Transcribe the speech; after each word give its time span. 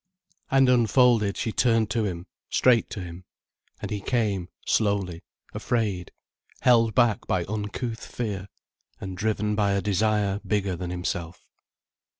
And 0.49 0.67
unfolded 0.67 1.37
she 1.37 1.51
turned 1.51 1.91
to 1.91 2.05
him, 2.05 2.25
straight 2.49 2.89
to 2.89 3.01
him. 3.01 3.23
And 3.79 3.91
he 3.91 4.01
came, 4.01 4.49
slowly, 4.65 5.21
afraid, 5.53 6.11
held 6.61 6.95
back 6.95 7.27
by 7.27 7.45
uncouth 7.45 8.03
fear, 8.03 8.47
and 8.99 9.15
driven 9.15 9.53
by 9.53 9.73
a 9.73 9.79
desire 9.83 10.41
bigger 10.43 10.75
than 10.75 10.89
himself. 10.89 11.45